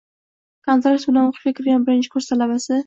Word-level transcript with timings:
“kontrakt” 0.69 1.05
bilan 1.11 1.29
o’qishga 1.33 1.55
kirgan 1.61 1.87
birinchi 1.91 2.15
kurs 2.17 2.33
talabasi 2.35 2.79